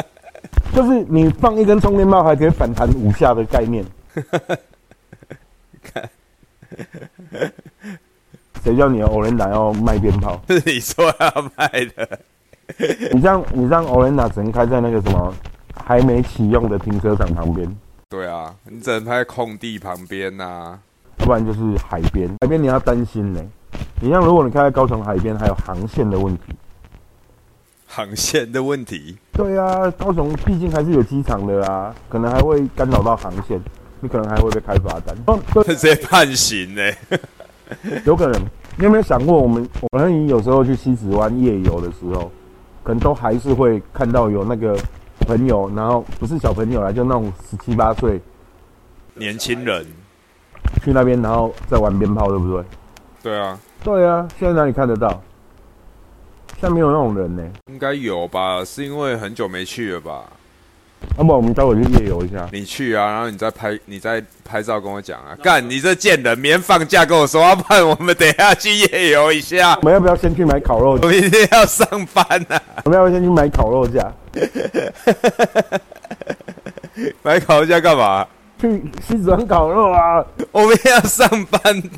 [0.72, 3.84] 就是你放一根充电炮还可以反弹五下的概念。
[5.82, 6.08] 看，
[8.62, 10.40] 谁叫你欧伦达要卖鞭炮？
[10.48, 12.18] 是你说要卖的。
[13.12, 15.32] 你这样，你让欧伦娜只能开在那个什么
[15.84, 17.76] 还没启用的停车场旁边。
[18.08, 20.78] 对啊，你只能拍空地旁边呐、
[21.18, 22.28] 要不然就是海边。
[22.40, 23.40] 海边你要担心呢、
[24.00, 26.42] 你像如果你开在高雄海边，还有航线的问题。
[27.86, 29.16] 航线的问题。
[29.32, 33.60] 对啊，高雄毕竟还是有机场的啊，可能还会干扰到航线，
[34.00, 35.16] 你可能还会被开罚单。
[35.64, 36.82] 直接判刑呢、
[38.04, 38.40] 有可能。
[38.76, 42.30] 你有没有想过，我们我们有时候去西子湾夜游的时候，
[42.84, 44.78] 可能都还是会看到有那个
[45.26, 48.20] 朋友，然后不是小朋友啦，就那种十七八岁
[49.14, 49.84] 年轻人，
[50.82, 52.64] 去那边，然后在玩鞭炮，对不对？
[53.22, 55.08] 对啊，对啊，现在哪里看得到？
[56.60, 58.64] 现在没有那种人呢、应该有吧？
[58.64, 60.24] 是因为很久没去了吧？
[61.16, 62.48] 要、不然我们待会去夜游一下。
[62.52, 65.36] 你去啊，然后你再拍，你再拍照跟我讲啊。
[65.42, 69.82] 干，你这贱人，明天放假跟我说，要不然我们等一下去夜游一下我。
[69.82, 70.98] 们要不要先去买烤肉？
[71.02, 74.12] 我明天要上班啊，我们要不要先去买烤肉架？
[77.22, 78.26] 买烤肉架干嘛？
[78.60, 80.24] 去西子湾烤肉啊！
[80.52, 81.82] 我明天要上班。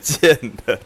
[0.00, 0.78] 贱人，